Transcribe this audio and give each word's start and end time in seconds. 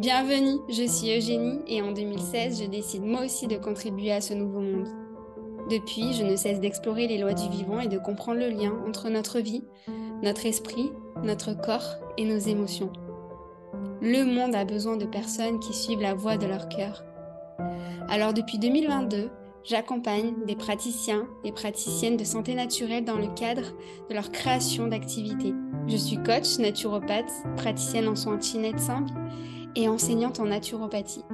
Bienvenue, 0.00 0.60
je 0.70 0.84
suis 0.84 1.14
Eugénie 1.14 1.60
et 1.66 1.82
en 1.82 1.92
2016, 1.92 2.62
je 2.62 2.66
décide 2.70 3.04
moi 3.04 3.26
aussi 3.26 3.46
de 3.46 3.58
contribuer 3.58 4.12
à 4.12 4.22
ce 4.22 4.32
nouveau 4.32 4.60
monde. 4.60 4.88
Depuis, 5.68 6.14
je 6.14 6.24
ne 6.24 6.36
cesse 6.36 6.58
d'explorer 6.58 7.06
les 7.06 7.18
lois 7.18 7.34
du 7.34 7.46
vivant 7.50 7.80
et 7.80 7.86
de 7.86 7.98
comprendre 7.98 8.40
le 8.40 8.48
lien 8.48 8.72
entre 8.88 9.10
notre 9.10 9.40
vie, 9.40 9.62
notre 10.22 10.46
esprit, 10.46 10.90
notre 11.22 11.52
corps 11.52 11.96
et 12.16 12.24
nos 12.24 12.38
émotions. 12.38 12.90
Le 14.00 14.24
monde 14.24 14.54
a 14.54 14.64
besoin 14.64 14.96
de 14.96 15.04
personnes 15.04 15.60
qui 15.60 15.74
suivent 15.74 16.00
la 16.00 16.14
voie 16.14 16.38
de 16.38 16.46
leur 16.46 16.70
cœur. 16.70 17.04
Alors 18.08 18.32
depuis 18.32 18.58
2022, 18.58 19.28
j'accompagne 19.64 20.32
des 20.46 20.56
praticiens 20.56 21.26
et 21.44 21.52
praticiennes 21.52 22.16
de 22.16 22.24
santé 22.24 22.54
naturelle 22.54 23.04
dans 23.04 23.18
le 23.18 23.28
cadre 23.34 23.74
de 24.08 24.14
leur 24.14 24.32
création 24.32 24.86
d'activités. 24.86 25.52
Je 25.88 25.96
suis 25.96 26.16
coach, 26.16 26.58
naturopathe, 26.58 27.30
praticienne 27.58 28.08
en 28.08 28.16
soins 28.16 28.40
chinette 28.40 28.80
simples 28.80 29.12
et 29.76 29.88
enseignante 29.88 30.40
en 30.40 30.46
naturopathie. 30.46 31.24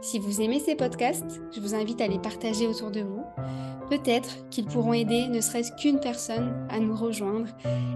Si 0.00 0.18
vous 0.18 0.40
aimez 0.40 0.60
ces 0.60 0.76
podcasts, 0.76 1.40
je 1.52 1.60
vous 1.60 1.74
invite 1.74 2.00
à 2.00 2.06
les 2.06 2.20
partager 2.20 2.66
autour 2.66 2.90
de 2.90 3.00
vous. 3.00 3.22
Peut-être 3.90 4.48
qu'ils 4.48 4.66
pourront 4.66 4.92
aider 4.92 5.26
ne 5.26 5.40
serait-ce 5.40 5.72
qu'une 5.80 5.98
personne 5.98 6.66
à 6.70 6.78
nous 6.78 6.94
rejoindre 6.94 7.48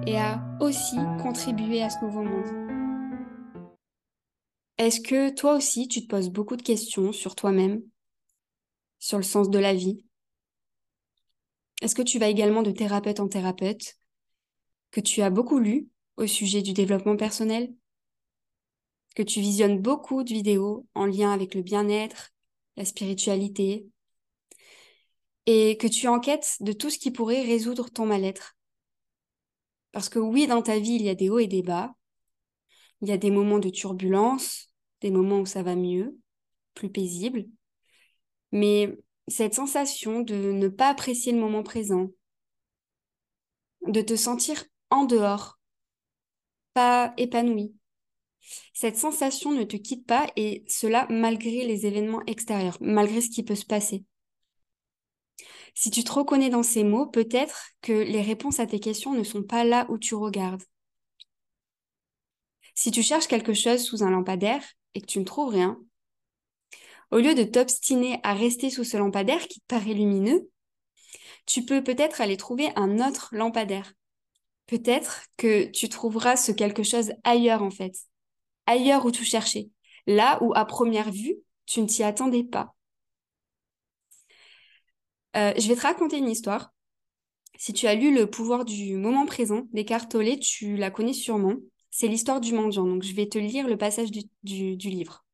et 0.07 0.19
à 0.19 0.43
aussi 0.61 0.97
contribuer 1.23 1.83
à 1.83 1.91
ce 1.91 2.05
nouveau 2.05 2.23
monde. 2.23 2.63
Est-ce 4.79 5.01
que 5.01 5.31
toi 5.31 5.55
aussi 5.55 5.87
tu 5.87 6.03
te 6.03 6.09
poses 6.09 6.31
beaucoup 6.31 6.57
de 6.57 6.63
questions 6.63 7.13
sur 7.13 7.37
toi-même, 7.37 7.83
sur 8.99 9.19
le 9.19 9.23
sens 9.23 9.49
de 9.49 9.59
la 9.59 9.75
vie? 9.75 10.05
Est-ce 11.83 11.95
que 11.95 12.03
tu 12.03 12.19
vas 12.19 12.29
également 12.29 12.63
de 12.63 12.71
thérapeute 12.73 13.21
en 13.21 13.29
thérapeute? 13.29 13.95
Que 14.91 15.01
tu 15.01 15.23
as 15.23 15.31
beaucoup 15.31 15.59
lu 15.59 15.89
au 16.17 16.27
sujet 16.27 16.63
du 16.63 16.73
développement 16.73 17.17
personnel? 17.17 17.73
Que 19.15 19.23
tu 19.23 19.41
visionnes 19.41 19.81
beaucoup 19.81 20.25
de 20.25 20.33
vidéos 20.33 20.87
en 20.95 21.07
lien 21.07 21.33
avec 21.33 21.55
le 21.55 21.63
bien-être, 21.63 22.31
la 22.77 22.85
spiritualité, 22.85 23.87
et 25.47 25.77
que 25.77 25.87
tu 25.87 26.09
enquêtes 26.09 26.57
de 26.61 26.73
tout 26.73 26.91
ce 26.91 26.99
qui 26.99 27.11
pourrait 27.11 27.43
résoudre 27.43 27.91
ton 27.91 28.07
mal-être. 28.07 28.57
Parce 29.93 30.09
que 30.09 30.19
oui, 30.19 30.47
dans 30.47 30.63
ta 30.63 30.79
vie, 30.79 30.95
il 30.95 31.03
y 31.03 31.09
a 31.09 31.15
des 31.15 31.29
hauts 31.29 31.39
et 31.39 31.47
des 31.47 31.63
bas, 31.63 31.95
il 33.01 33.09
y 33.09 33.13
a 33.13 33.19
des 33.19 33.31
moments 33.31 33.59
de 33.59 33.69
turbulence, 33.69 34.73
des 35.01 35.11
moments 35.11 35.41
où 35.41 35.47
ça 35.47 35.63
va 35.63 35.75
mieux, 35.75 36.17
plus 36.75 36.91
paisible, 36.91 37.47
mais 38.53 38.97
cette 39.29 39.55
sensation 39.55 40.21
de 40.21 40.35
ne 40.35 40.69
pas 40.69 40.89
apprécier 40.89 41.33
le 41.33 41.41
moment 41.41 41.63
présent, 41.63 42.11
de 43.87 44.01
te 44.01 44.17
sentir 44.17 44.65
en 44.91 45.05
dehors, 45.05 45.59
pas 46.75 47.13
épanoui, 47.17 47.75
cette 48.73 48.97
sensation 48.97 49.53
ne 49.53 49.65
te 49.65 49.77
quitte 49.77 50.07
pas 50.07 50.27
et 50.37 50.65
cela 50.67 51.07
malgré 51.11 51.65
les 51.65 51.87
événements 51.87 52.23
extérieurs, 52.27 52.79
malgré 52.81 53.21
ce 53.21 53.31
qui 53.31 53.43
peut 53.43 53.55
se 53.55 53.67
passer. 53.67 54.05
Si 55.75 55.91
tu 55.91 56.05
te 56.05 56.13
reconnais 56.13 56.51
dans 56.51 56.63
ces 56.63 56.85
mots, 56.85 57.07
peut-être 57.07 57.71
que 57.81 57.93
les 57.93 58.23
réponses 58.23 58.61
à 58.61 58.67
tes 58.67 58.81
questions 58.81 59.15
ne 59.15 59.25
sont 59.25 59.43
pas 59.43 59.65
là 59.65 59.87
où 59.89 59.99
tu 59.99 60.15
regardes. 60.15 60.63
Si 62.75 62.91
tu 62.91 63.03
cherches 63.03 63.27
quelque 63.27 63.55
chose 63.55 63.83
sous 63.83 64.03
un 64.03 64.11
lampadaire 64.11 64.63
et 64.95 65.01
que 65.01 65.07
tu 65.07 65.19
ne 65.19 65.25
trouves 65.25 65.51
rien, 65.51 65.79
au 67.11 67.19
lieu 67.19 67.35
de 67.35 67.45
t'obstiner 67.45 68.21
à 68.23 68.35
rester 68.35 68.71
sous 68.71 68.85
ce 68.85 68.97
lampadaire 68.97 69.47
qui 69.47 69.61
te 69.61 69.67
paraît 69.67 69.95
lumineux, 69.95 70.49
tu 71.47 71.65
peux 71.65 71.83
peut-être 71.83 72.21
aller 72.21 72.37
trouver 72.37 72.71
un 72.77 73.07
autre 73.07 73.29
lampadaire. 73.33 73.93
Peut-être 74.67 75.23
que 75.37 75.65
tu 75.67 75.89
trouveras 75.89 76.37
ce 76.37 76.53
quelque 76.53 76.83
chose 76.83 77.13
ailleurs 77.25 77.63
en 77.63 77.71
fait 77.71 77.95
ailleurs 78.73 79.07
où 79.07 79.11
tu 79.11 79.25
cherchais, 79.25 79.71
là 80.07 80.39
où 80.43 80.53
à 80.55 80.65
première 80.65 81.11
vue, 81.11 81.37
tu 81.67 81.81
ne 81.81 81.87
t'y 81.87 82.03
attendais 82.03 82.45
pas. 82.45 82.75
Euh, 85.37 85.53
je 85.57 85.69
vais 85.69 85.77
te 85.77 85.83
raconter 85.83 86.19
une 86.19 86.29
histoire. 86.29 86.73
Si 87.57 87.73
tu 87.73 87.87
as 87.87 87.95
lu 87.95 88.15
Le 88.15 88.29
pouvoir 88.29 88.65
du 88.65 88.97
moment 88.97 89.27
présent 89.27 89.63
d'Eckhart 89.73 90.09
Tolle, 90.09 90.39
tu 90.41 90.77
la 90.77 90.91
connais 90.91 91.13
sûrement. 91.13 91.55
C'est 91.91 92.09
l'histoire 92.09 92.41
du 92.41 92.53
mendiant. 92.55 92.87
Donc, 92.87 93.03
je 93.03 93.15
vais 93.15 93.29
te 93.29 93.39
lire 93.39 93.69
le 93.69 93.77
passage 93.77 94.11
du, 94.11 94.25
du 94.43 94.91
livre. 94.91 95.25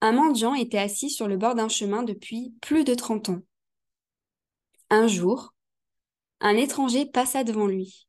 Un 0.00 0.12
mendiant 0.12 0.54
était 0.54 0.78
assis 0.78 1.10
sur 1.10 1.28
le 1.28 1.36
bord 1.36 1.54
d'un 1.54 1.68
chemin 1.68 2.02
depuis 2.02 2.54
plus 2.60 2.84
de 2.84 2.94
30 2.94 3.30
ans. 3.30 3.40
Un 4.90 5.08
jour, 5.08 5.54
un 6.40 6.56
étranger 6.56 7.06
passa 7.06 7.44
devant 7.44 7.66
lui. 7.66 8.06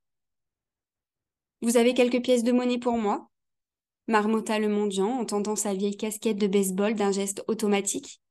Vous 1.62 1.78
avez 1.78 1.94
quelques 1.94 2.22
pièces 2.22 2.44
de 2.44 2.52
monnaie 2.52 2.80
pour 2.80 2.98
moi 2.98 3.30
marmotta 4.08 4.60
le 4.60 4.70
mendiant 4.70 5.20
en 5.20 5.26
tendant 5.26 5.56
sa 5.56 5.74
vieille 5.74 5.98
casquette 5.98 6.38
de 6.38 6.48
baseball 6.48 6.96
d'un 6.96 7.12
geste 7.12 7.44
automatique. 7.48 8.22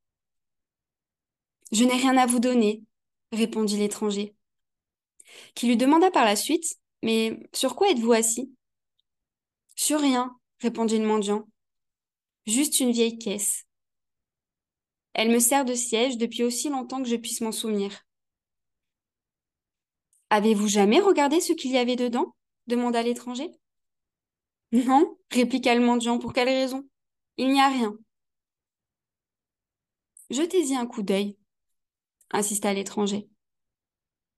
Je 1.72 1.84
n'ai 1.84 1.94
rien 1.94 2.16
à 2.16 2.26
vous 2.26 2.38
donner, 2.38 2.82
répondit 3.32 3.76
l'étranger, 3.76 4.34
qui 5.54 5.66
lui 5.66 5.76
demanda 5.76 6.10
par 6.10 6.24
la 6.24 6.36
suite 6.36 6.76
Mais 7.02 7.40
sur 7.52 7.74
quoi 7.74 7.90
êtes-vous 7.90 8.12
assis? 8.12 8.52
Sur 9.74 10.00
rien, 10.00 10.38
répondit 10.60 10.98
le 10.98 11.06
mendiant. 11.06 11.48
Juste 12.46 12.80
une 12.80 12.92
vieille 12.92 13.18
caisse. 13.18 13.64
Elle 15.14 15.30
me 15.30 15.38
sert 15.38 15.64
de 15.64 15.74
siège 15.74 16.18
depuis 16.18 16.44
aussi 16.44 16.68
longtemps 16.68 17.02
que 17.02 17.08
je 17.08 17.16
puisse 17.16 17.40
m'en 17.40 17.52
souvenir. 17.52 18.04
Avez-vous 20.30 20.68
jamais 20.68 21.00
regardé 21.00 21.40
ce 21.40 21.52
qu'il 21.52 21.72
y 21.72 21.78
avait 21.78 21.96
dedans? 21.96 22.34
Demanda 22.66 23.02
l'étranger? 23.02 23.50
Non, 24.72 25.16
répliqua 25.30 25.74
le 25.74 25.84
mendiant. 25.84 26.18
Pour 26.18 26.32
quelle 26.32 26.48
raison? 26.48 26.88
Il 27.36 27.52
n'y 27.52 27.60
a 27.60 27.68
rien. 27.68 27.96
Jetez-y 30.30 30.74
un 30.74 30.86
coup 30.86 31.02
d'œil, 31.02 31.36
insista 32.30 32.72
l'étranger. 32.72 33.28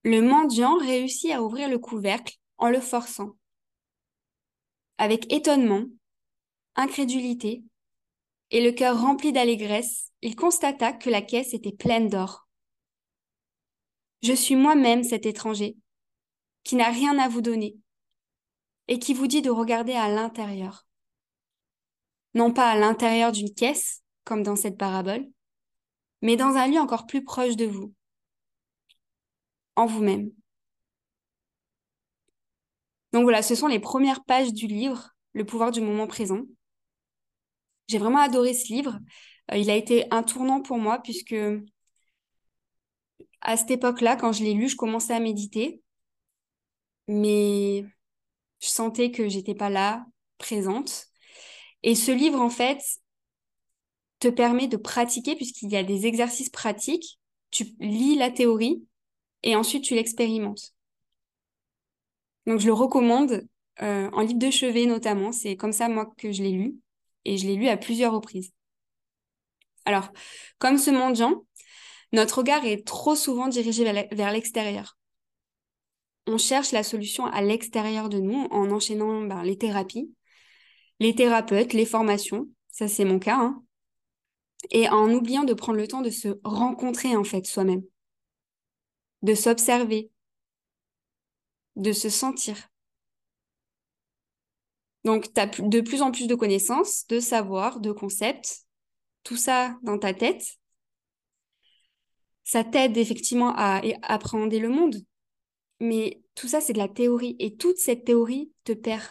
Le 0.03 0.21
mendiant 0.21 0.77
réussit 0.79 1.31
à 1.31 1.43
ouvrir 1.43 1.69
le 1.69 1.79
couvercle 1.79 2.37
en 2.59 2.69
le 2.69 2.81
forçant. 2.81 3.37
Avec 4.99 5.33
étonnement, 5.33 5.85
incrédulité 6.75 7.63
et 8.51 8.63
le 8.63 8.73
cœur 8.73 9.01
rempli 9.01 9.33
d'allégresse, 9.33 10.13
il 10.23 10.37
constata 10.37 10.93
que 10.93 11.11
la 11.11 11.23
caisse 11.23 11.55
était 11.55 11.73
pleine 11.73 12.09
d'or. 12.09 12.49
Je 14.23 14.33
suis 14.33 14.57
moi-même 14.57 15.03
cet 15.03 15.27
étranger, 15.27 15.77
qui 16.65 16.77
n'a 16.77 16.89
rien 16.89 17.19
à 17.19 17.29
vous 17.29 17.43
donner, 17.43 17.77
et 18.89 18.99
qui 18.99 19.15
vous 19.15 19.27
dit 19.27 19.43
de 19.43 19.51
regarder 19.51 19.93
à 19.95 20.09
l'intérieur. 20.09 20.87
Non 22.35 22.53
pas 22.53 22.71
à 22.71 22.77
l'intérieur 22.77 23.33
d'une 23.33 23.53
caisse, 23.55 24.03
comme 24.25 24.43
dans 24.43 24.57
cette 24.57 24.79
parabole, 24.79 25.27
mais 26.23 26.37
dans 26.37 26.57
un 26.57 26.67
lieu 26.67 26.79
encore 26.79 27.07
plus 27.07 27.25
proche 27.25 27.57
de 27.57 27.67
vous, 27.67 27.95
en 29.77 29.87
vous-même. 29.87 30.31
Donc 33.13 33.23
voilà, 33.23 33.43
ce 33.43 33.55
sont 33.55 33.67
les 33.69 33.79
premières 33.81 34.25
pages 34.25 34.53
du 34.53 34.67
livre, 34.67 35.11
Le 35.33 35.45
pouvoir 35.45 35.71
du 35.71 35.81
moment 35.81 36.07
présent. 36.07 36.43
J'ai 37.89 37.99
vraiment 37.99 38.19
adoré 38.19 38.55
ce 38.55 38.73
livre. 38.73 38.99
Euh, 39.53 39.57
il 39.57 39.71
a 39.71 39.77
été 39.77 40.07
un 40.11 40.23
tournant 40.23 40.61
pour 40.61 40.79
moi 40.79 40.99
puisque 40.99 41.37
à 43.41 43.57
cette 43.57 43.71
époque-là, 43.71 44.17
quand 44.17 44.33
je 44.33 44.43
l'ai 44.45 44.55
lu, 44.55 44.69
je 44.69 44.77
commençais 44.77 45.15
à 45.15 45.21
méditer. 45.21 45.83
Mais 47.09 47.85
je 48.61 48.69
sentais 48.69 49.11
que 49.11 49.29
j'étais 49.29 49.55
pas 49.55 49.71
là, 49.71 50.05
présente. 50.39 51.07
Et 51.83 51.95
ce 51.95 52.11
livre, 52.11 52.41
en 52.41 52.51
fait, 52.51 52.81
te 54.19 54.29
permet 54.29 54.69
de 54.69 54.77
pratiquer 54.77 55.37
puisqu'il 55.37 55.71
y 55.71 55.77
a 55.77 55.83
des 55.83 56.07
exercices 56.07 56.51
pratiques. 56.51 57.19
Tu 57.51 57.65
lis 57.81 58.17
la 58.17 58.31
théorie 58.31 58.85
et 59.43 59.57
ensuite 59.57 59.85
tu 59.85 59.95
l'expérimentes. 59.95 60.73
Donc 62.47 62.61
je 62.61 62.67
le 62.67 62.73
recommande 62.73 63.47
euh, 63.83 64.11
en 64.13 64.21
livre 64.21 64.39
de 64.39 64.51
chevet 64.51 64.87
notamment. 64.87 65.33
C'est 65.33 65.57
comme 65.57 65.73
ça 65.73 65.89
moi 65.89 66.13
que 66.17 66.33
je 66.33 66.43
l'ai 66.43 66.53
lu 66.53 66.77
et 67.25 67.37
je 67.37 67.47
l'ai 67.47 67.57
lu 67.57 67.69
à 67.69 67.77
plusieurs 67.77 68.13
reprises. 68.13 68.53
Alors, 69.85 70.11
comme 70.59 70.79
ce 70.79 70.91
mendiant, 70.91 71.45
notre 72.13 72.39
regard 72.39 72.65
est 72.65 72.87
trop 72.87 73.15
souvent 73.15 73.49
dirigé 73.49 73.85
vers 74.13 74.33
l'extérieur 74.33 74.97
on 76.27 76.39
cherche 76.39 76.73
la 76.73 76.83
solution 76.83 77.27
à 77.27 77.43
l'extérieur 77.43 78.09
de 78.09 78.19
nous 78.19 78.49
en 78.51 78.71
enchaînant 78.71 79.23
ben, 79.23 79.43
les 79.43 79.59
thérapies, 79.59 80.13
les 81.01 81.15
thérapeutes, 81.15 81.73
les 81.73 81.87
formations, 81.87 82.49
ça 82.69 82.89
c'est 82.89 83.05
mon 83.05 83.19
cas, 83.19 83.39
hein, 83.39 83.63
et 84.71 84.89
en 84.89 85.13
oubliant 85.13 85.45
de 85.45 85.55
prendre 85.55 85.79
le 85.79 85.89
temps 85.89 86.03
de 86.03 86.11
se 86.11 86.39
rencontrer 86.45 87.17
en 87.17 87.25
fait 87.25 87.47
soi-même, 87.47 87.83
de 89.23 89.35
s'observer, 89.35 90.11
de 91.77 91.93
se 91.93 92.09
sentir. 92.09 92.69
Donc, 95.05 95.33
tu 95.33 95.41
as 95.41 95.47
de 95.47 95.81
plus 95.81 96.03
en 96.03 96.11
plus 96.11 96.27
de 96.27 96.35
connaissances, 96.35 97.07
de 97.07 97.21
savoir, 97.21 97.79
de 97.79 97.93
concepts, 97.93 98.67
tout 99.23 99.37
ça 99.37 99.79
dans 99.83 99.99
ta 99.99 100.13
tête. 100.13 100.45
Ça 102.43 102.65
t'aide 102.65 102.97
effectivement 102.97 103.53
à 103.57 103.83
appréhender 104.03 104.59
le 104.59 104.69
monde, 104.69 104.97
mais 105.81 106.23
tout 106.35 106.49
ça, 106.49 106.61
c'est 106.61 106.73
de 106.73 106.79
la 106.79 106.89
théorie. 106.89 107.37
Et 107.39 107.57
toute 107.57 107.79
cette 107.79 108.05
théorie 108.05 108.53
te 108.65 108.73
perd. 108.73 109.03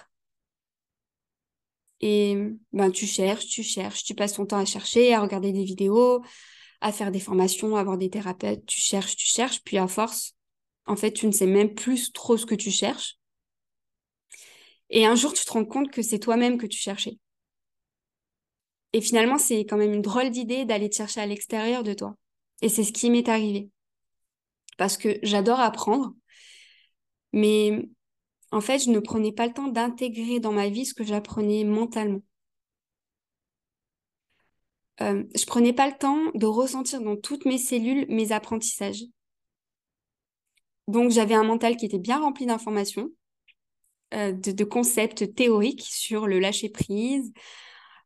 Et 2.02 2.38
ben, 2.74 2.92
tu 2.92 3.06
cherches, 3.06 3.48
tu 3.48 3.64
cherches, 3.64 4.04
tu 4.04 4.16
passes 4.16 4.34
ton 4.34 4.46
temps 4.46 4.58
à 4.58 4.66
chercher, 4.66 5.14
à 5.14 5.22
regarder 5.22 5.52
des 5.52 5.64
vidéos, 5.64 6.22
à 6.82 6.92
faire 6.92 7.12
des 7.12 7.20
formations, 7.20 7.76
à 7.78 7.84
voir 7.84 7.98
des 7.98 8.10
thérapeutes, 8.10 8.66
tu 8.66 8.80
cherches, 8.80 9.16
tu 9.16 9.26
cherches, 9.26 9.62
puis 9.64 9.78
à 9.78 9.88
force, 9.88 10.36
en 10.86 10.96
fait, 10.96 11.12
tu 11.12 11.26
ne 11.26 11.32
sais 11.32 11.48
même 11.48 11.74
plus 11.74 12.12
trop 12.12 12.38
ce 12.38 12.46
que 12.46 12.56
tu 12.56 12.70
cherches. 12.70 13.18
Et 14.90 15.06
un 15.06 15.16
jour, 15.16 15.34
tu 15.34 15.46
te 15.46 15.52
rends 15.52 15.66
compte 15.66 15.90
que 15.92 16.02
c'est 16.02 16.20
toi-même 16.20 16.58
que 16.58 16.68
tu 16.68 16.78
cherchais. 16.78 17.18
Et 18.94 19.02
finalement, 19.02 19.38
c'est 19.38 19.66
quand 19.66 19.78
même 19.78 19.94
une 19.94 20.02
drôle 20.02 20.30
d'idée 20.30 20.66
d'aller 20.66 20.90
te 20.90 20.96
chercher 20.96 21.22
à 21.22 21.26
l'extérieur 21.26 21.84
de 21.84 21.94
toi. 21.94 22.16
Et 22.62 22.70
c'est 22.70 22.84
ce 22.84 22.94
qui 22.94 23.10
m'est 23.10 23.28
arrivé. 23.28 23.70
Parce 24.78 24.98
que 24.98 25.18
j'adore 25.24 25.60
apprendre, 25.60 26.14
mais 27.36 27.88
en 28.52 28.62
fait, 28.62 28.80
je 28.80 28.90
ne 28.90 29.00
prenais 29.00 29.32
pas 29.32 29.46
le 29.46 29.54
temps 29.54 29.68
d'intégrer 29.68 30.40
dans 30.40 30.52
ma 30.52 30.70
vie 30.70 30.86
ce 30.86 30.96
que 30.96 31.04
j'apprenais 31.04 31.64
mentalement. 31.64 32.22
Euh, 35.02 35.24
je 35.36 35.46
prenais 35.46 35.74
pas 35.74 35.88
le 35.88 35.98
temps 35.98 36.32
de 36.34 36.46
ressentir 36.48 37.02
dans 37.02 37.18
toutes 37.18 37.46
mes 37.46 37.58
cellules 37.60 38.08
mes 38.10 38.32
apprentissages. 38.32 39.04
Donc 40.88 41.12
j'avais 41.12 41.36
un 41.36 41.44
mental 41.44 41.78
qui 41.78 41.86
était 41.86 42.00
bien 42.00 42.20
rempli 42.20 42.46
d'informations, 42.46 43.10
euh, 44.14 44.32
de, 44.32 44.64
concepts 44.64 45.34
théoriques 45.36 45.84
sur 45.84 46.28
le 46.28 46.40
lâcher 46.40 46.70
prise, 46.70 47.34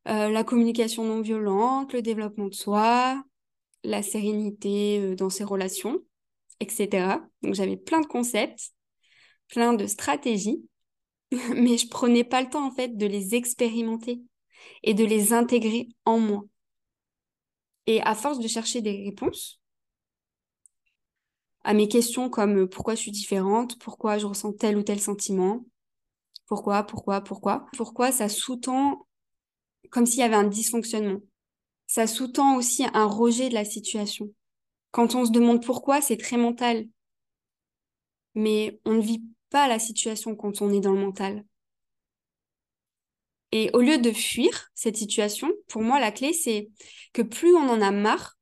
euh, 0.07 0.29
la 0.29 0.43
communication 0.43 1.03
non 1.03 1.21
violente, 1.21 1.93
le 1.93 2.01
développement 2.01 2.47
de 2.47 2.53
soi, 2.53 3.23
la 3.83 4.01
sérénité 4.01 4.99
euh, 4.99 5.15
dans 5.15 5.29
ses 5.29 5.43
relations, 5.43 5.99
etc. 6.61 7.17
Donc 7.43 7.53
j'avais 7.53 7.77
plein 7.77 8.01
de 8.01 8.07
concepts, 8.07 8.71
plein 9.49 9.73
de 9.73 9.87
stratégies, 9.87 10.63
mais 11.31 11.77
je 11.77 11.87
prenais 11.87 12.23
pas 12.23 12.41
le 12.41 12.49
temps 12.49 12.65
en 12.65 12.71
fait 12.71 12.97
de 12.97 13.05
les 13.05 13.35
expérimenter 13.35 14.21
et 14.83 14.93
de 14.93 15.05
les 15.05 15.33
intégrer 15.33 15.89
en 16.05 16.19
moi. 16.19 16.43
Et 17.87 18.01
à 18.01 18.15
force 18.15 18.39
de 18.39 18.47
chercher 18.47 18.81
des 18.81 19.03
réponses 19.03 19.59
à 21.63 21.73
mes 21.73 21.87
questions 21.87 22.29
comme 22.29 22.63
euh, 22.63 22.67
pourquoi 22.67 22.95
je 22.95 23.01
suis 23.01 23.11
différente, 23.11 23.77
pourquoi 23.79 24.17
je 24.17 24.25
ressens 24.25 24.53
tel 24.53 24.77
ou 24.77 24.83
tel 24.83 24.99
sentiment, 24.99 25.65
pourquoi, 26.47 26.83
pourquoi, 26.83 27.21
pourquoi, 27.21 27.65
pourquoi 27.75 28.11
ça 28.11 28.29
sous-tend 28.29 29.05
comme 29.89 30.05
s'il 30.05 30.19
y 30.19 30.23
avait 30.23 30.35
un 30.35 30.47
dysfonctionnement. 30.47 31.19
Ça 31.87 32.07
sous-tend 32.07 32.55
aussi 32.55 32.85
un 32.93 33.05
rejet 33.05 33.49
de 33.49 33.55
la 33.55 33.65
situation. 33.65 34.29
Quand 34.91 35.15
on 35.15 35.25
se 35.25 35.31
demande 35.31 35.65
pourquoi, 35.65 36.01
c'est 36.01 36.17
très 36.17 36.37
mental. 36.37 36.87
Mais 38.35 38.79
on 38.85 38.93
ne 38.93 39.01
vit 39.01 39.23
pas 39.49 39.67
la 39.67 39.79
situation 39.79 40.35
quand 40.35 40.61
on 40.61 40.71
est 40.71 40.79
dans 40.79 40.93
le 40.93 40.99
mental. 40.99 41.45
Et 43.51 43.71
au 43.73 43.81
lieu 43.81 43.97
de 43.97 44.11
fuir 44.11 44.69
cette 44.75 44.97
situation, 44.97 45.51
pour 45.67 45.81
moi, 45.81 45.99
la 45.99 46.11
clé, 46.11 46.33
c'est 46.33 46.69
que 47.13 47.21
plus 47.21 47.55
on 47.55 47.67
en 47.69 47.81
a 47.81 47.91
marre, 47.91 48.37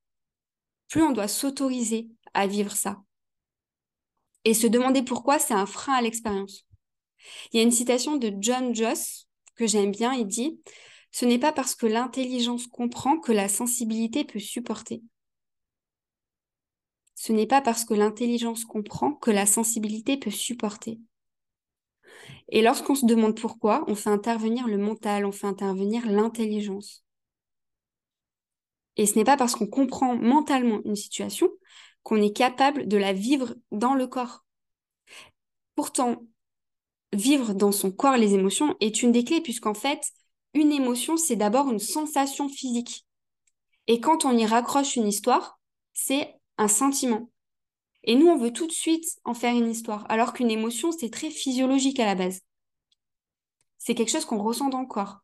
plus 0.89 1.01
on 1.01 1.12
doit 1.12 1.27
s'autoriser 1.27 2.09
à 2.33 2.48
vivre 2.48 2.75
ça. 2.75 3.01
Et 4.44 4.54
se 4.54 4.68
demander 4.68 5.04
pourquoi, 5.04 5.39
c'est 5.39 5.54
un 5.54 5.65
frein 5.65 5.94
à 5.94 6.01
l'expérience. 6.01 6.65
Il 7.51 7.57
y 7.57 7.59
a 7.59 7.63
une 7.63 7.71
citation 7.71 8.18
de 8.18 8.33
John 8.39 8.75
Joss 8.75 9.27
que 9.56 9.68
j'aime 9.68 9.92
bien, 9.92 10.13
il 10.13 10.27
dit 10.27 10.59
Ce 11.12 11.25
n'est 11.25 11.39
pas 11.39 11.51
parce 11.51 11.75
que 11.75 11.86
l'intelligence 11.86 12.68
comprend 12.68 13.18
que 13.18 13.31
la 13.31 13.50
sensibilité 13.50 14.24
peut 14.24 14.39
supporter. 14.39 15.01
Ce 17.19 17.34
n'est 17.34 17.48
pas 17.48 17.62
parce 17.62 17.84
que 17.84 17.96
l'intelligence 17.96 18.64
comprend 18.64 19.12
que 19.12 19.31
la 19.31 19.48
sensibilité 19.48 20.18
peut 20.18 20.30
supporter. 20.30 21.00
Et 22.50 22.62
lorsqu'on 22.62 22.94
se 22.94 23.08
demande 23.08 23.36
pourquoi, 23.36 23.84
on 23.88 23.96
fait 23.96 24.12
intervenir 24.12 24.68
le 24.68 24.78
mental, 24.78 25.25
on 25.25 25.31
fait 25.31 25.48
intervenir 25.48 26.06
l'intelligence. 26.06 27.04
Et 28.98 29.08
ce 29.08 29.16
n'est 29.16 29.24
pas 29.24 29.36
parce 29.36 29.56
qu'on 29.56 29.66
comprend 29.66 30.16
mentalement 30.16 30.80
une 30.86 30.96
situation 30.96 31.50
qu'on 32.04 32.22
est 32.22 32.36
capable 32.36 32.88
de 32.88 32.98
la 32.98 33.14
vivre 33.14 33.56
dans 33.72 33.96
le 33.96 34.06
corps. 34.06 34.46
Pourtant, 35.74 36.24
vivre 37.14 37.56
dans 37.56 37.72
son 37.72 37.92
corps 37.92 38.18
les 38.18 38.36
émotions 38.36 38.75
est 38.80 39.02
une 39.02 39.12
des 39.12 39.24
clés, 39.24 39.42
puisqu'en 39.42 39.74
fait, 39.74 40.02
une 40.54 40.72
émotion, 40.72 41.18
c'est 41.18 41.36
d'abord 41.36 41.72
une 41.72 41.80
sensation 41.80 42.48
physique. 42.48 43.08
Et 43.88 44.00
quand 44.00 44.24
on 44.24 44.38
y 44.38 44.46
raccroche 44.46 44.98
une 44.98 45.08
histoire, 45.08 45.60
c'est 45.94 46.37
un 46.57 46.68
sentiment. 46.68 47.30
Et 48.04 48.15
nous, 48.15 48.27
on 48.27 48.38
veut 48.38 48.54
tout 48.54 48.68
de 48.68 48.71
suite 48.71 49.06
en 49.25 49.33
faire 49.33 49.54
une 49.54 49.69
histoire, 49.69 50.06
alors 50.09 50.33
qu'une 50.33 50.51
émotion, 50.51 50.92
c'est 50.92 51.09
très 51.09 51.30
physiologique 51.30 52.00
à 52.00 52.06
la 52.06 52.15
base. 52.15 52.42
C'est 53.77 53.95
quelque 53.95 54.12
chose 54.12 54.25
qu'on 54.25 54.42
ressent 54.42 54.69
dans 54.69 54.81
le 54.81 54.88
corps. 54.88 55.19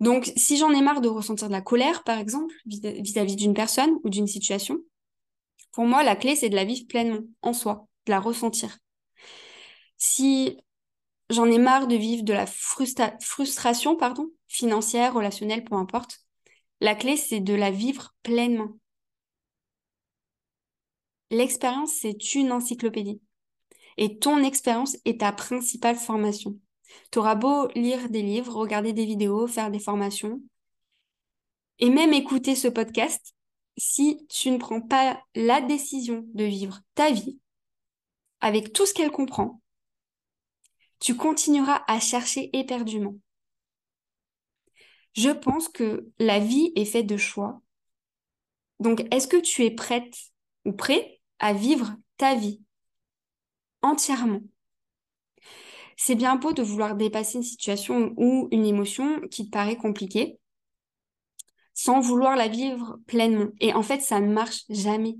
Donc, 0.00 0.32
si 0.36 0.56
j'en 0.56 0.70
ai 0.72 0.80
marre 0.80 1.00
de 1.00 1.08
ressentir 1.08 1.48
de 1.48 1.52
la 1.52 1.60
colère, 1.60 2.04
par 2.04 2.18
exemple, 2.18 2.54
vis-à-vis 2.66 3.36
d'une 3.36 3.54
personne 3.54 3.98
ou 4.02 4.08
d'une 4.10 4.26
situation, 4.26 4.78
pour 5.72 5.84
moi, 5.84 6.02
la 6.02 6.16
clé, 6.16 6.36
c'est 6.36 6.48
de 6.48 6.56
la 6.56 6.64
vivre 6.64 6.86
pleinement, 6.88 7.20
en 7.42 7.52
soi, 7.52 7.86
de 8.06 8.10
la 8.12 8.20
ressentir. 8.20 8.78
Si 9.96 10.58
j'en 11.28 11.46
ai 11.46 11.58
marre 11.58 11.86
de 11.86 11.96
vivre 11.96 12.24
de 12.24 12.32
la 12.32 12.46
frustration 12.46 13.96
pardon, 13.96 14.30
financière, 14.48 15.14
relationnelle, 15.14 15.64
peu 15.64 15.74
importe, 15.76 16.20
la 16.80 16.94
clé, 16.94 17.16
c'est 17.16 17.40
de 17.40 17.54
la 17.54 17.70
vivre 17.70 18.14
pleinement. 18.22 18.78
L'expérience, 21.30 21.92
c'est 21.92 22.34
une 22.34 22.52
encyclopédie. 22.52 23.20
Et 23.96 24.18
ton 24.18 24.42
expérience 24.42 24.96
est 25.04 25.20
ta 25.20 25.32
principale 25.32 25.96
formation. 25.96 26.58
Tu 27.12 27.18
auras 27.18 27.34
beau 27.34 27.68
lire 27.74 28.08
des 28.08 28.22
livres, 28.22 28.54
regarder 28.54 28.92
des 28.92 29.04
vidéos, 29.04 29.46
faire 29.46 29.70
des 29.70 29.78
formations, 29.78 30.40
et 31.78 31.90
même 31.90 32.12
écouter 32.12 32.54
ce 32.54 32.68
podcast, 32.68 33.34
si 33.76 34.26
tu 34.28 34.50
ne 34.50 34.58
prends 34.58 34.82
pas 34.82 35.22
la 35.34 35.60
décision 35.60 36.24
de 36.34 36.44
vivre 36.44 36.80
ta 36.94 37.10
vie 37.10 37.38
avec 38.40 38.72
tout 38.72 38.86
ce 38.86 38.94
qu'elle 38.94 39.10
comprend, 39.10 39.60
tu 40.98 41.16
continueras 41.16 41.82
à 41.86 41.98
chercher 42.00 42.50
éperdument. 42.52 43.14
Je 45.12 45.30
pense 45.30 45.68
que 45.68 46.08
la 46.18 46.38
vie 46.38 46.72
est 46.76 46.84
faite 46.84 47.06
de 47.06 47.16
choix. 47.16 47.60
Donc, 48.80 49.06
est-ce 49.14 49.28
que 49.28 49.36
tu 49.36 49.64
es 49.64 49.70
prête 49.70 50.14
ou 50.64 50.72
prêt 50.72 51.20
à 51.38 51.52
vivre 51.52 51.94
ta 52.16 52.34
vie 52.34 52.60
entièrement? 53.82 54.40
C'est 55.96 56.14
bien 56.14 56.36
beau 56.36 56.52
de 56.52 56.62
vouloir 56.62 56.96
dépasser 56.96 57.38
une 57.38 57.44
situation 57.44 58.14
ou 58.16 58.48
une 58.50 58.64
émotion 58.64 59.20
qui 59.30 59.46
te 59.46 59.50
paraît 59.50 59.76
compliquée 59.76 60.38
sans 61.74 62.00
vouloir 62.00 62.36
la 62.36 62.48
vivre 62.48 62.98
pleinement. 63.06 63.48
Et 63.60 63.72
en 63.74 63.82
fait, 63.82 64.00
ça 64.00 64.20
ne 64.20 64.32
marche 64.32 64.64
jamais. 64.68 65.16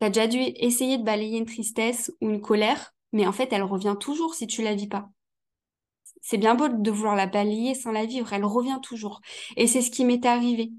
Tu 0.00 0.06
as 0.06 0.10
déjà 0.10 0.26
dû 0.26 0.38
essayer 0.38 0.98
de 0.98 1.04
balayer 1.04 1.38
une 1.38 1.46
tristesse 1.46 2.12
ou 2.20 2.28
une 2.28 2.40
colère, 2.40 2.92
mais 3.12 3.26
en 3.26 3.32
fait, 3.32 3.52
elle 3.52 3.62
revient 3.62 3.96
toujours 3.98 4.34
si 4.34 4.46
tu 4.46 4.62
la 4.62 4.74
vis 4.74 4.88
pas. 4.88 5.10
C'est 6.20 6.38
bien 6.38 6.54
beau 6.54 6.68
de 6.68 6.90
vouloir 6.90 7.16
la 7.16 7.26
balayer 7.26 7.74
sans 7.74 7.92
la 7.92 8.06
vivre, 8.06 8.32
elle 8.32 8.44
revient 8.44 8.78
toujours. 8.82 9.20
Et 9.56 9.66
c'est 9.66 9.82
ce 9.82 9.90
qui 9.90 10.04
m'est 10.04 10.24
arrivé. 10.26 10.72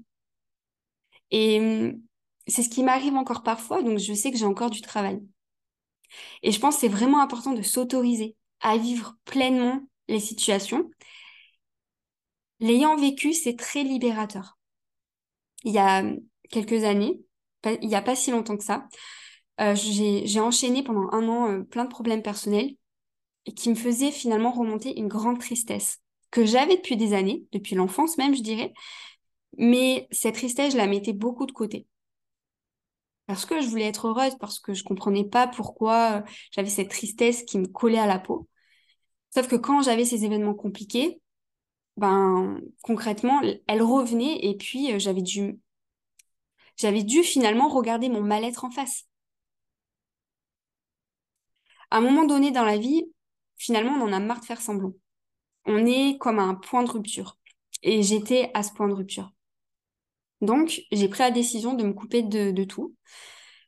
Et 1.32 1.58
hum, 1.60 2.00
c'est 2.46 2.62
ce 2.62 2.68
qui 2.68 2.82
m'arrive 2.84 3.14
encore 3.16 3.42
parfois, 3.42 3.82
donc 3.82 3.98
je 3.98 4.12
sais 4.14 4.30
que 4.30 4.38
j'ai 4.38 4.44
encore 4.46 4.70
du 4.70 4.80
travail. 4.82 5.20
Et 6.42 6.52
je 6.52 6.60
pense 6.60 6.76
que 6.76 6.80
c'est 6.82 6.88
vraiment 6.88 7.20
important 7.22 7.52
de 7.52 7.62
s'autoriser 7.62 8.36
à 8.60 8.76
vivre 8.76 9.16
pleinement 9.24 9.80
les 10.08 10.20
situations. 10.20 10.90
L'ayant 12.60 12.96
vécu, 12.96 13.34
c'est 13.34 13.58
très 13.58 13.82
libérateur. 13.82 14.56
Il 15.64 15.72
y 15.72 15.78
a 15.78 16.02
quelques 16.50 16.84
années, 16.84 17.20
il 17.64 17.88
n'y 17.88 17.94
a 17.94 18.02
pas 18.02 18.16
si 18.16 18.30
longtemps 18.30 18.56
que 18.56 18.64
ça, 18.64 18.88
euh, 19.60 19.74
j'ai 19.76 20.40
enchaîné 20.40 20.82
pendant 20.82 21.10
un 21.12 21.28
an 21.28 21.48
euh, 21.50 21.62
plein 21.62 21.84
de 21.84 21.90
problèmes 21.90 22.22
personnels 22.22 22.76
et 23.46 23.52
qui 23.54 23.70
me 23.70 23.74
faisaient 23.74 24.12
finalement 24.12 24.52
remonter 24.52 24.98
une 24.98 25.08
grande 25.08 25.40
tristesse 25.40 26.00
que 26.30 26.46
j'avais 26.46 26.76
depuis 26.76 26.96
des 26.96 27.12
années, 27.12 27.44
depuis 27.52 27.74
l'enfance 27.74 28.16
même, 28.18 28.34
je 28.34 28.42
dirais. 28.42 28.72
Mais 29.58 30.08
cette 30.10 30.36
tristesse, 30.36 30.72
je 30.72 30.78
la 30.78 30.86
mettais 30.86 31.12
beaucoup 31.12 31.46
de 31.46 31.52
côté 31.52 31.86
parce 33.26 33.46
que 33.46 33.60
je 33.60 33.68
voulais 33.68 33.86
être 33.86 34.08
heureuse, 34.08 34.36
parce 34.38 34.60
que 34.60 34.74
je 34.74 34.84
comprenais 34.84 35.24
pas 35.24 35.46
pourquoi 35.46 36.18
euh, 36.18 36.22
j'avais 36.50 36.68
cette 36.68 36.90
tristesse 36.90 37.44
qui 37.44 37.58
me 37.58 37.66
collait 37.66 37.98
à 37.98 38.06
la 38.06 38.18
peau. 38.18 38.48
Sauf 39.34 39.48
que 39.48 39.56
quand 39.56 39.82
j'avais 39.82 40.04
ces 40.04 40.24
événements 40.24 40.54
compliqués, 40.54 41.20
ben 41.96 42.60
concrètement, 42.82 43.40
elle 43.66 43.82
revenait 43.82 44.38
et 44.44 44.56
puis 44.56 44.92
euh, 44.92 44.98
j'avais 44.98 45.22
dû 45.22 45.58
j'avais 46.76 47.02
dû 47.04 47.22
finalement 47.22 47.68
regarder 47.68 48.08
mon 48.08 48.22
mal-être 48.22 48.64
en 48.64 48.70
face. 48.70 49.04
À 51.90 51.98
un 51.98 52.00
moment 52.00 52.24
donné 52.24 52.50
dans 52.50 52.64
la 52.64 52.78
vie, 52.78 53.04
finalement, 53.62 53.92
on 53.92 54.08
en 54.08 54.12
a 54.12 54.18
marre 54.18 54.40
de 54.40 54.44
faire 54.44 54.60
semblant. 54.60 54.92
On 55.66 55.86
est 55.86 56.18
comme 56.18 56.40
à 56.40 56.42
un 56.42 56.54
point 56.54 56.82
de 56.82 56.90
rupture. 56.90 57.38
Et 57.82 58.02
j'étais 58.02 58.50
à 58.54 58.62
ce 58.62 58.72
point 58.72 58.88
de 58.88 58.92
rupture. 58.92 59.32
Donc, 60.40 60.82
j'ai 60.90 61.08
pris 61.08 61.20
la 61.20 61.30
décision 61.30 61.74
de 61.74 61.84
me 61.84 61.92
couper 61.92 62.22
de, 62.22 62.64
tout, 62.64 62.96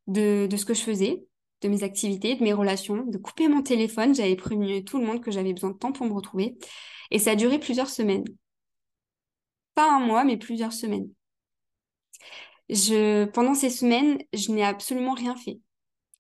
de, 0.09 0.49
ce 0.57 0.65
que 0.65 0.75
je 0.75 0.83
faisais, 0.83 1.25
de 1.63 1.69
mes 1.69 1.85
activités, 1.85 2.35
de 2.35 2.43
mes 2.43 2.53
relations, 2.53 3.05
de 3.07 3.19
couper 3.19 3.47
mon 3.47 3.63
téléphone. 3.63 4.15
J'avais 4.15 4.35
prévenu 4.35 4.85
tout 4.85 4.99
le 4.99 5.07
monde 5.07 5.23
que 5.23 5.31
j'avais 5.31 5.53
besoin 5.53 5.71
de 5.71 5.79
temps 5.79 5.93
pour 5.93 6.07
me 6.07 6.13
retrouver. 6.13 6.57
Et 7.13 7.21
ça 7.21 7.33
a 7.33 7.37
duré 7.37 7.61
plusieurs 7.61 7.89
semaines. 7.89 8.25
Pas 9.77 9.93
un 9.93 10.01
mois, 10.01 10.25
mais 10.25 10.37
plusieurs 10.37 10.73
semaines. 10.73 11.09
Pendant 13.33 13.55
ces 13.55 13.71
semaines, 13.71 14.19
je 14.33 14.51
n'ai 14.51 14.65
absolument 14.65 15.15
rien 15.15 15.37
fait. 15.37 15.61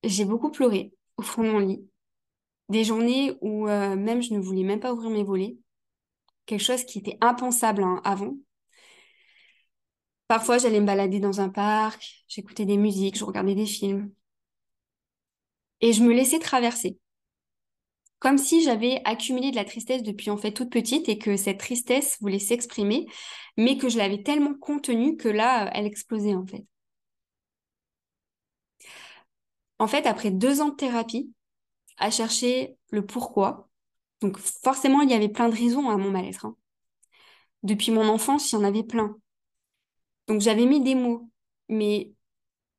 J'ai 0.04 0.24
beaucoup 0.24 0.52
pleuré 0.52 0.92
au 1.16 1.22
fond 1.22 1.42
de 1.42 1.50
mon 1.50 1.58
lit. 1.58 1.84
Des 2.68 2.84
journées 2.84 3.36
où 3.40 3.68
euh, 3.68 3.96
même 3.96 4.22
je 4.22 4.32
ne 4.32 4.38
voulais 4.38 4.62
même 4.62 4.80
pas 4.80 4.92
ouvrir 4.92 5.10
mes 5.10 5.24
volets. 5.24 5.56
Quelque 6.46 6.62
chose 6.62 6.84
qui 6.84 6.98
était 6.98 7.18
impensable 7.20 7.82
hein, 7.82 8.00
avant. 8.04 8.36
Parfois, 10.28 10.58
j'allais 10.58 10.80
me 10.80 10.86
balader 10.86 11.20
dans 11.20 11.40
un 11.40 11.48
parc, 11.48 12.24
j'écoutais 12.28 12.64
des 12.64 12.76
musiques, 12.76 13.18
je 13.18 13.24
regardais 13.24 13.54
des 13.54 13.66
films. 13.66 14.10
Et 15.80 15.92
je 15.92 16.02
me 16.02 16.14
laissais 16.14 16.38
traverser. 16.38 16.98
Comme 18.18 18.38
si 18.38 18.62
j'avais 18.62 19.02
accumulé 19.04 19.50
de 19.50 19.56
la 19.56 19.66
tristesse 19.66 20.02
depuis 20.02 20.30
en 20.30 20.38
fait 20.38 20.52
toute 20.52 20.70
petite 20.70 21.10
et 21.10 21.18
que 21.18 21.36
cette 21.36 21.58
tristesse 21.58 22.16
voulait 22.22 22.38
s'exprimer, 22.38 23.06
mais 23.58 23.76
que 23.76 23.90
je 23.90 23.98
l'avais 23.98 24.22
tellement 24.22 24.54
contenue 24.54 25.16
que 25.18 25.28
là, 25.28 25.70
elle 25.74 25.84
explosait 25.84 26.34
en 26.34 26.46
fait. 26.46 26.64
En 29.78 29.86
fait, 29.86 30.06
après 30.06 30.30
deux 30.30 30.62
ans 30.62 30.70
de 30.70 30.76
thérapie, 30.76 31.30
à 31.98 32.10
chercher 32.10 32.76
le 32.90 33.04
pourquoi, 33.04 33.68
donc 34.20 34.38
forcément, 34.38 35.02
il 35.02 35.10
y 35.10 35.14
avait 35.14 35.28
plein 35.28 35.48
de 35.48 35.54
raisons 35.54 35.90
à 35.90 35.96
mon 35.96 36.10
mal-être. 36.10 36.46
Hein. 36.46 36.56
Depuis 37.62 37.90
mon 37.90 38.08
enfance, 38.08 38.50
il 38.50 38.56
y 38.56 38.58
en 38.58 38.64
avait 38.64 38.82
plein. 38.82 39.16
Donc 40.28 40.40
j'avais 40.40 40.66
mis 40.66 40.82
des 40.82 40.94
mots, 40.94 41.28
mais 41.68 42.12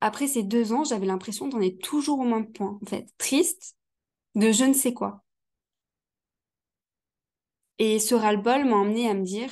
après 0.00 0.26
ces 0.26 0.42
deux 0.42 0.72
ans, 0.72 0.84
j'avais 0.84 1.06
l'impression 1.06 1.48
d'en 1.48 1.60
être 1.60 1.78
toujours 1.78 2.18
au 2.20 2.24
même 2.24 2.50
point, 2.52 2.78
en 2.82 2.86
fait, 2.86 3.06
triste 3.18 3.76
de 4.34 4.52
je 4.52 4.64
ne 4.64 4.74
sais 4.74 4.92
quoi. 4.92 5.24
Et 7.78 7.98
ce 7.98 8.14
ras-le-bol 8.14 8.64
m'a 8.64 8.76
emmené 8.76 9.08
à 9.08 9.14
me 9.14 9.24
dire, 9.24 9.50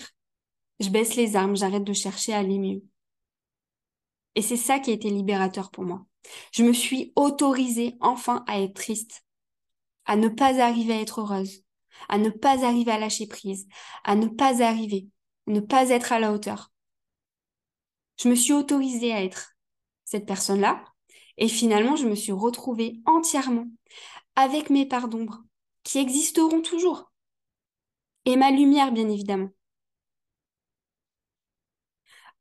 je 0.81 0.89
baisse 0.89 1.15
les 1.15 1.37
armes, 1.37 1.57
j'arrête 1.57 1.85
de 1.85 1.93
chercher 1.93 2.33
à 2.33 2.39
aller 2.39 2.59
mieux. 2.59 2.83
Et 4.35 4.43
c'est 4.43 4.57
ça 4.57 4.79
qui 4.79 4.91
a 4.91 4.95
été 4.95 5.11
libérateur 5.11 5.71
pour 5.71 5.85
moi. 5.85 6.05
Je 6.53 6.65
me 6.65 6.73
suis 6.73 7.13
autorisée 7.17 7.97
enfin 8.01 8.45
à 8.49 8.61
être 8.61 8.75
triste, 8.75 9.24
à 10.07 10.17
ne 10.17 10.29
pas 10.29 10.61
arriver 10.61 10.95
à 10.95 11.01
être 11.01 11.21
heureuse, 11.21 11.63
à 12.09 12.19
ne 12.19 12.31
pas 12.31 12.65
arriver 12.65 12.93
à 12.93 12.99
lâcher 12.99 13.27
prise, 13.27 13.67
à 14.05 14.17
ne 14.17 14.27
pas 14.27 14.63
arriver, 14.63 15.09
ne 15.47 15.61
pas 15.61 15.91
être 15.91 16.13
à 16.13 16.19
la 16.19 16.33
hauteur. 16.33 16.73
Je 18.19 18.29
me 18.29 18.35
suis 18.35 18.53
autorisée 18.53 19.13
à 19.13 19.23
être 19.25 19.57
cette 20.05 20.27
personne-là 20.27 20.85
et 21.37 21.49
finalement 21.49 21.97
je 21.97 22.07
me 22.07 22.15
suis 22.15 22.33
retrouvée 22.33 23.01
entièrement 23.07 23.67
avec 24.37 24.71
mes 24.71 24.87
parts 24.87 25.09
d'ombre 25.09 25.43
qui 25.83 25.99
existeront 25.99 26.63
toujours 26.63 27.13
et 28.25 28.37
ma 28.37 28.51
lumière 28.51 28.93
bien 28.93 29.09
évidemment. 29.09 29.51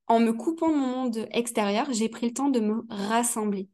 En 0.07 0.19
me 0.21 0.31
coupant 0.31 0.69
mon 0.71 0.87
monde 0.87 1.27
extérieur, 1.31 1.91
j'ai 1.91 2.07
pris 2.07 2.27
le 2.27 2.33
temps 2.33 2.49
de 2.49 2.59
me 2.61 2.85
rassembler. 2.89 3.69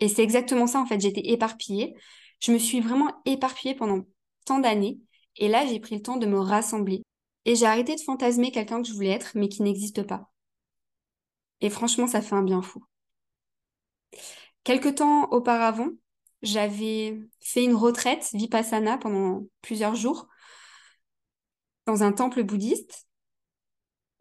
Et 0.00 0.08
c'est 0.08 0.22
exactement 0.22 0.66
ça, 0.66 0.80
en 0.80 0.86
fait, 0.86 1.00
j'étais 1.00 1.28
éparpillée. 1.30 1.94
Je 2.40 2.52
me 2.52 2.58
suis 2.58 2.80
vraiment 2.80 3.12
éparpillée 3.24 3.74
pendant 3.74 4.02
tant 4.44 4.58
d'années. 4.58 4.98
Et 5.36 5.48
là, 5.48 5.66
j'ai 5.66 5.80
pris 5.80 5.96
le 5.96 6.02
temps 6.02 6.16
de 6.16 6.26
me 6.26 6.38
rassembler. 6.38 7.02
Et 7.44 7.54
j'ai 7.54 7.66
arrêté 7.66 7.94
de 7.94 8.00
fantasmer 8.00 8.50
quelqu'un 8.50 8.82
que 8.82 8.88
je 8.88 8.92
voulais 8.92 9.10
être, 9.10 9.32
mais 9.34 9.48
qui 9.48 9.62
n'existe 9.62 10.02
pas. 10.02 10.30
Et 11.60 11.70
franchement, 11.70 12.06
ça 12.06 12.20
fait 12.20 12.34
un 12.34 12.42
bien 12.42 12.62
fou. 12.62 12.84
Quelque 14.64 14.88
temps 14.88 15.30
auparavant, 15.30 15.90
j'avais 16.42 17.20
fait 17.40 17.64
une 17.64 17.74
retraite 17.74 18.30
vipassana 18.34 18.98
pendant 18.98 19.46
plusieurs 19.62 19.94
jours 19.94 20.28
dans 21.86 22.02
un 22.02 22.12
temple 22.12 22.42
bouddhiste. 22.42 23.06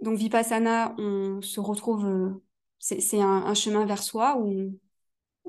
Donc 0.02 0.18
vipassana, 0.18 0.94
on 0.98 1.42
se 1.42 1.60
retrouve, 1.60 2.06
euh, 2.06 2.44
c'est 2.80 3.22
un, 3.22 3.54
chemin 3.54 3.86
vers 3.86 4.04
soi 4.04 4.38
où 4.38 4.78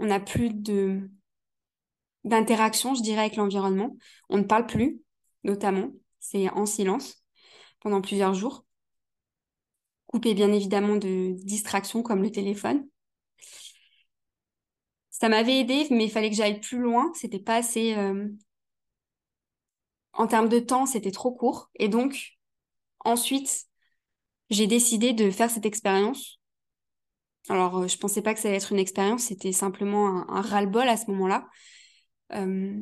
n'a 0.05 0.21
plus 0.21 0.50
de 0.50 1.11
d'interaction, 2.25 2.95
je 2.95 3.03
dirais, 3.03 3.21
avec 3.21 3.37
l'environnement. 3.37 3.97
On 4.29 4.38
ne 4.38 4.43
parle 4.43 4.67
plus, 4.67 5.00
notamment. 5.45 5.93
C'est 6.21 6.49
en 6.50 6.67
silence 6.67 7.25
pendant 7.81 8.00
plusieurs 8.00 8.35
jours. 8.35 8.65
Coupé 10.09 10.35
bien 10.35 10.53
évidemment 10.53 10.97
de 10.97 11.37
distractions 11.45 12.03
comme 12.03 12.23
le 12.23 12.31
téléphone. 12.33 12.88
Ça 15.11 15.29
m'avait 15.29 15.59
aidé, 15.61 15.87
mais 15.91 16.05
il 16.05 16.11
fallait 16.11 16.31
que 16.31 16.37
j'aille 16.37 16.61
plus 16.61 16.79
loin. 16.79 17.11
C'était 17.15 17.38
pas 17.38 17.57
assez. 17.57 17.95
Euh, 17.97 18.29
en 20.12 20.26
termes 20.26 20.49
de 20.49 20.59
temps, 20.59 20.87
c'était 20.87 21.11
trop 21.12 21.33
court. 21.33 21.71
Et 21.76 21.88
donc, 21.88 22.38
ensuite, 23.05 23.67
j'ai 24.50 24.67
décidé 24.67 25.12
de 25.12 25.31
faire 25.31 25.50
cette 25.50 25.67
expérience. 25.67 26.36
Alors, 27.49 27.79
euh, 27.79 27.88
je 27.88 27.97
pensais 27.99 28.23
pas 28.23 28.35
que 28.35 28.41
ça 28.41 28.49
allait 28.49 28.57
être 28.59 28.73
une 28.73 28.79
expérience, 28.79 29.25
c'était 29.25 29.53
simplement 29.53 30.29
un, 30.31 30.41
ras-le-bol 30.41 30.88
à 30.88 30.97
ce 30.97 31.11
moment-là. 31.11 31.47
Euh, 32.33 32.81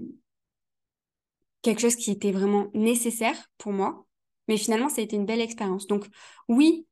quelque 1.63 1.81
chose 1.81 1.97
qui 1.97 2.11
était 2.11 2.33
vraiment 2.33 2.69
nécessaire 2.75 3.51
pour 3.59 3.73
moi. 3.73 4.07
Mais 4.49 4.57
finalement, 4.59 4.89
ça 4.89 5.01
a 5.01 5.05
été 5.05 5.17
une 5.17 5.27
belle 5.27 5.41
expérience. 5.41 5.87
Donc, 5.87 6.07
oui, 6.49 6.87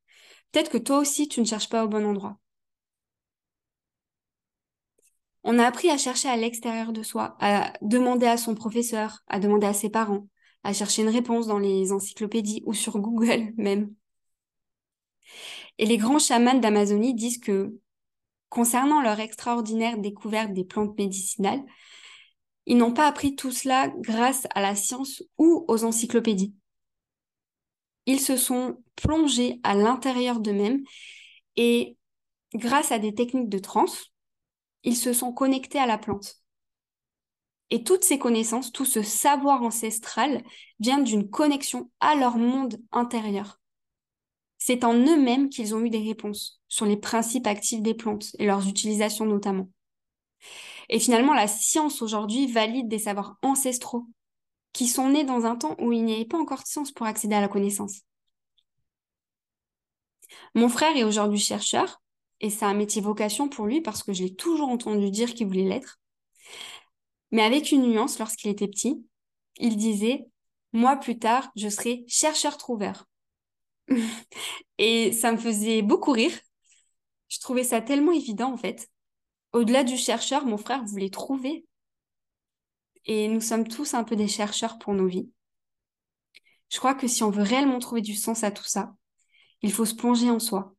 peut-être 0.53 0.71
que 0.71 0.79
toi 0.79 0.99
aussi, 0.99 1.29
tu 1.29 1.41
ne 1.41 1.47
cherches 1.47 1.69
pas 1.69 1.85
au 1.85 1.89
bon 1.89 2.05
endroit. 2.07 2.39
On 5.45 5.59
a 5.59 5.67
appris 5.67 5.89
à 5.91 5.99
chercher 5.99 6.29
à 6.29 6.37
l'extérieur 6.37 6.93
de 6.93 7.03
soi, 7.03 7.37
à 7.41 7.73
demander 7.83 8.27
à 8.27 8.37
son 8.37 8.55
professeur, 8.55 9.23
à 9.29 9.39
demander 9.41 9.67
à 9.67 9.73
ses 9.73 9.91
parents, 9.91 10.29
à 10.65 10.73
chercher 10.73 11.03
une 11.03 11.09
réponse 11.09 11.47
dans 11.47 11.59
les 11.59 11.93
encyclopédies 11.93 12.63
ou 12.67 12.75
sur 12.75 12.99
Google 12.99 13.53
même. 13.57 13.95
Et 15.79 15.87
les 15.87 15.97
grands 15.97 16.19
chamans 16.19 16.59
d'Amazonie 16.59 17.15
disent 17.15 17.39
que, 17.39 17.75
concernant 18.49 19.01
leur 19.01 19.21
extraordinaire 19.21 19.99
découverte 19.99 20.53
des 20.53 20.65
plantes 20.65 20.97
médicinales, 20.99 21.65
ils 22.67 22.77
n'ont 22.77 22.93
pas 22.93 23.07
appris 23.07 23.35
tout 23.35 23.51
cela 23.51 23.89
grâce 23.89 24.47
à 24.55 24.61
la 24.61 24.77
science 24.77 25.23
ou 25.39 25.65
aux 25.69 25.85
encyclopédies. 25.85 26.55
Ils 28.07 28.21
se 28.21 28.37
sont 28.37 28.83
plongés 28.97 29.61
à 29.63 29.75
l'intérieur 29.75 30.41
d'eux-mêmes 30.41 30.83
et, 31.57 31.97
grâce 32.55 32.93
à 32.93 32.99
des 32.99 33.15
techniques 33.15 33.49
de 33.49 33.59
transe, 33.59 34.13
ils 34.85 34.97
se 34.97 35.13
sont 35.13 35.33
connectés 35.33 35.79
à 35.79 35.87
la 35.87 35.99
plante. 35.99 36.37
Et 37.71 37.85
toutes 37.85 38.05
ces 38.05 38.19
connaissances, 38.19 38.71
tout 38.71 38.85
ce 38.85 39.03
savoir 39.03 39.63
ancestral 39.63 40.43
vient 40.79 40.99
d'une 40.99 41.31
connexion 41.31 41.91
à 42.01 42.15
leur 42.15 42.37
monde 42.37 42.79
intérieur. 42.93 43.62
C'est 44.65 44.85
en 44.85 44.95
eux-mêmes 44.95 45.49
qu'ils 45.49 45.75
ont 45.75 45.81
eu 45.81 45.91
des 45.91 45.99
réponses 46.07 46.63
sur 46.69 46.87
les 46.87 46.97
principes 46.97 47.49
actifs 47.49 47.83
des 47.83 47.95
plantes 47.95 48.29
et 48.39 48.47
leurs 48.47 48.69
utilisations 48.69 49.27
notamment. 49.27 49.69
Et 50.89 51.01
finalement, 51.01 51.35
la 51.35 51.49
science 51.49 52.01
aujourd'hui 52.01 52.47
valide 52.47 52.87
des 52.87 53.01
savoirs 53.01 53.39
ancestraux 53.43 54.07
qui 54.73 54.87
sont 54.87 55.09
nés 55.09 55.25
dans 55.25 55.47
un 55.47 55.57
temps 55.57 55.75
où 55.81 55.91
il 55.91 56.05
n'y 56.05 56.15
avait 56.15 56.27
pas 56.27 56.39
encore 56.39 56.63
de 56.63 56.69
science 56.69 56.93
pour 56.93 57.07
accéder 57.07 57.35
à 57.35 57.41
la 57.41 57.49
connaissance. 57.49 58.03
Mon 60.55 60.69
frère 60.69 60.97
est 60.97 61.03
aujourd'hui 61.03 61.41
chercheur 61.41 62.01
et 62.41 62.49
c'est 62.49 62.65
un 62.65 62.75
métier 62.75 63.03
vocation 63.03 63.49
pour 63.49 63.67
lui 63.67 63.81
parce 63.81 64.05
que 64.05 64.13
je 64.13 64.23
l'ai 64.23 64.35
toujours 64.37 64.69
entendu 64.69 65.11
dire 65.11 65.35
qu'il 65.35 65.49
voulait 65.49 65.65
l'être. 65.65 65.99
Mais 67.33 67.43
avec 67.43 67.73
une 67.73 67.83
nuance, 67.83 68.21
lorsqu'il 68.21 68.53
était 68.53 68.69
petit, 68.69 69.05
il 69.57 69.77
disait 69.77 70.25
Moi, 70.73 70.95
plus 70.99 71.19
tard, 71.19 71.51
je 71.57 71.69
serai 71.69 72.05
chercheur-trouveur. 72.07 73.09
et 74.79 75.13
ça 75.13 75.33
me 75.33 75.39
faisait 75.39 75.83
beaucoup 75.83 76.13
rire. 76.13 76.33
Je 77.29 77.39
trouvais 77.41 77.65
ça 77.65 77.81
tellement 77.81 78.13
évident, 78.13 78.53
en 78.53 78.57
fait. 78.57 78.91
Au-delà 79.53 79.85
du 79.85 79.97
chercheur, 79.97 80.45
mon 80.47 80.57
frère 80.57 80.85
voulait 80.85 81.11
trouver. 81.11 81.67
Et 83.05 83.29
nous 83.29 83.41
sommes 83.41 83.67
tous 83.67 83.95
un 83.95 84.05
peu 84.05 84.17
des 84.17 84.29
chercheurs 84.29 84.79
pour 84.79 84.95
nos 84.95 85.07
vies. 85.07 85.31
Je 86.71 86.79
crois 86.79 86.95
que 86.95 87.09
si 87.09 87.23
on 87.23 87.31
veut 87.31 87.43
réellement 87.43 87.79
trouver 87.79 88.01
du 88.01 88.15
sens 88.15 88.45
à 88.45 88.51
tout 88.51 88.65
ça, 88.65 88.95
il 89.61 89.73
faut 89.73 89.85
se 89.85 89.95
plonger 89.95 90.31
en 90.31 90.39
soi. 90.39 90.75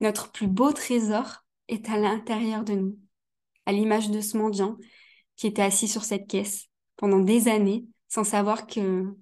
Notre 0.00 0.32
plus 0.32 0.48
beau 0.48 0.72
trésor 0.72 1.44
est 1.68 1.88
à 1.88 1.96
l'intérieur 1.96 2.64
de 2.64 2.74
nous, 2.74 2.98
à 3.66 3.72
l'image 3.72 4.10
de 4.10 4.20
ce 4.20 4.36
mendiant 4.36 4.76
qui 5.36 5.46
était 5.46 5.62
assis 5.62 5.88
sur 5.88 6.04
cette 6.04 6.26
caisse 6.26 6.66
pendant 6.96 7.20
des 7.20 7.48
années 7.48 7.84
sans 8.08 8.24
savoir 8.24 8.66
que 8.66 9.16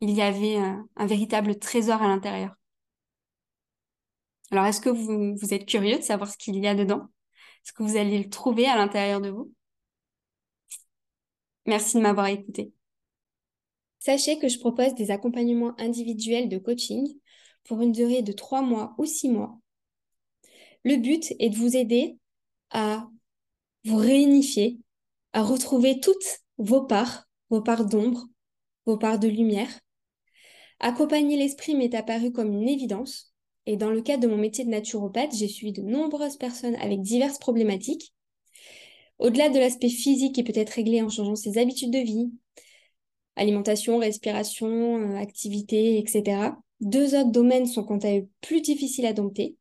il 0.00 0.10
y 0.10 0.22
avait 0.22 0.56
un, 0.56 0.88
un 0.96 1.06
véritable 1.06 1.58
trésor 1.58 2.02
à 2.02 2.08
l'intérieur. 2.08 2.54
Alors, 4.50 4.66
est-ce 4.66 4.80
que 4.80 4.90
vous, 4.90 5.36
vous 5.36 5.54
êtes 5.54 5.66
curieux 5.66 5.98
de 5.98 6.02
savoir 6.02 6.30
ce 6.30 6.36
qu'il 6.36 6.56
y 6.56 6.66
a 6.68 6.74
dedans? 6.74 7.08
Est-ce 7.64 7.72
que 7.72 7.82
vous 7.82 7.96
allez 7.96 8.18
le 8.18 8.30
trouver 8.30 8.66
à 8.66 8.76
l'intérieur 8.76 9.20
de 9.20 9.30
vous? 9.30 9.52
Merci 11.66 11.96
de 11.96 12.02
m'avoir 12.02 12.26
écouté. 12.26 12.72
Sachez 13.98 14.38
que 14.38 14.48
je 14.48 14.60
propose 14.60 14.94
des 14.94 15.10
accompagnements 15.10 15.74
individuels 15.80 16.48
de 16.48 16.58
coaching 16.58 17.18
pour 17.64 17.80
une 17.80 17.90
durée 17.90 18.22
de 18.22 18.30
trois 18.30 18.62
mois 18.62 18.94
ou 18.98 19.04
six 19.04 19.28
mois. 19.28 19.58
Le 20.84 20.96
but 20.96 21.34
est 21.40 21.50
de 21.50 21.56
vous 21.56 21.76
aider 21.76 22.16
à 22.70 23.08
vous 23.84 23.96
réunifier, 23.96 24.78
à 25.32 25.42
retrouver 25.42 25.98
toutes 25.98 26.40
vos 26.58 26.82
parts, 26.84 27.24
vos 27.50 27.62
parts 27.62 27.86
d'ombre, 27.86 28.28
vos 28.84 28.96
parts 28.96 29.18
de 29.18 29.26
lumière. 29.26 29.80
Accompagner 30.80 31.36
l'esprit 31.36 31.74
m'est 31.74 31.94
apparu 31.94 32.32
comme 32.32 32.52
une 32.52 32.68
évidence, 32.68 33.32
et 33.66 33.76
dans 33.76 33.90
le 33.90 34.02
cadre 34.02 34.22
de 34.22 34.28
mon 34.28 34.36
métier 34.36 34.64
de 34.64 34.70
naturopathe, 34.70 35.34
j'ai 35.34 35.48
suivi 35.48 35.72
de 35.72 35.82
nombreuses 35.82 36.36
personnes 36.36 36.76
avec 36.76 37.00
diverses 37.00 37.38
problématiques. 37.38 38.14
Au-delà 39.18 39.48
de 39.48 39.58
l'aspect 39.58 39.88
physique 39.88 40.34
qui 40.34 40.44
peut 40.44 40.52
être 40.54 40.70
réglé 40.70 41.00
en 41.02 41.08
changeant 41.08 41.34
ses 41.34 41.58
habitudes 41.58 41.90
de 41.90 41.98
vie, 41.98 42.30
alimentation, 43.34 43.98
respiration, 43.98 44.98
euh, 44.98 45.16
activité, 45.16 45.98
etc., 45.98 46.56
deux 46.80 47.14
autres 47.14 47.32
domaines 47.32 47.66
sont 47.66 47.84
quant 47.84 47.98
à 47.98 48.18
eux 48.18 48.28
plus 48.42 48.60
difficiles 48.60 49.06
à 49.06 49.14
dompter, 49.14 49.56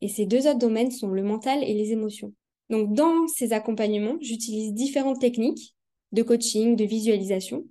et 0.00 0.08
ces 0.08 0.24
deux 0.24 0.46
autres 0.46 0.58
domaines 0.58 0.90
sont 0.90 1.08
le 1.08 1.22
mental 1.22 1.62
et 1.62 1.74
les 1.74 1.92
émotions. 1.92 2.32
Donc 2.70 2.94
dans 2.94 3.28
ces 3.28 3.52
accompagnements, 3.52 4.16
j'utilise 4.20 4.72
différentes 4.72 5.20
techniques 5.20 5.74
de 6.12 6.22
coaching, 6.22 6.76
de 6.76 6.84
visualisation, 6.84 7.66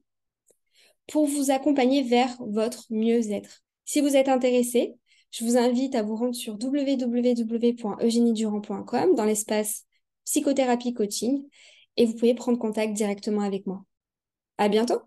pour 1.07 1.27
vous 1.27 1.51
accompagner 1.51 2.01
vers 2.03 2.36
votre 2.39 2.86
mieux-être. 2.89 3.62
Si 3.86 4.01
vous 4.01 4.15
êtes 4.15 4.29
intéressé, 4.29 4.95
je 5.31 5.45
vous 5.45 5.57
invite 5.57 5.95
à 5.95 6.03
vous 6.03 6.15
rendre 6.15 6.36
sur 6.36 6.53
www.eugeniedurand.com 6.53 9.15
dans 9.15 9.25
l'espace 9.25 9.86
psychothérapie 10.25 10.93
coaching 10.93 11.43
et 11.98 12.05
vous 12.05 12.13
pouvez 12.13 12.36
prendre 12.36 12.60
contact 12.60 12.93
directement 12.93 13.41
avec 13.41 13.67
moi. 13.67 13.83
À 14.57 14.69
bientôt! 14.69 15.01